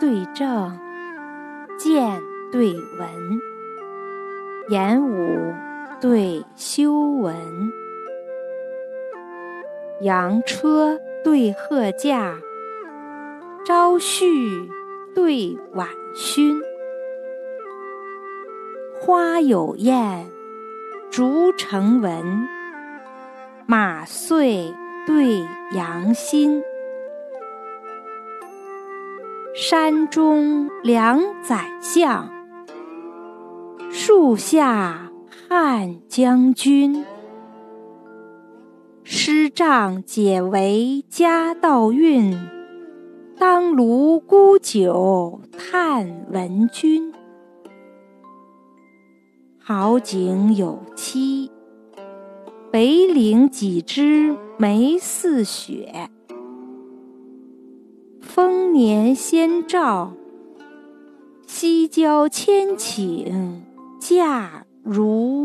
[0.00, 0.78] 对正，
[1.78, 2.20] 见
[2.50, 3.08] 对闻，
[4.68, 5.54] 言武
[6.00, 7.36] 对修文，
[10.00, 12.38] 羊车对鹤驾，
[13.64, 14.68] 朝旭
[15.14, 16.60] 对晚熏，
[19.00, 20.26] 花有艳，
[21.10, 22.48] 竹成文，
[23.66, 24.74] 马遂
[25.06, 25.40] 对
[25.76, 26.62] 羊心。
[29.54, 32.30] 山中两宰相，
[33.90, 37.04] 树下汉将军。
[39.04, 42.34] 诗仗解为家道运，
[43.38, 47.12] 当卢沽酒叹闻君。
[49.58, 51.50] 好景有期，
[52.70, 56.08] 北岭几枝梅似雪。
[58.42, 60.14] 丰年先兆，
[61.46, 63.60] 西郊千顷，
[64.00, 65.41] 驾如。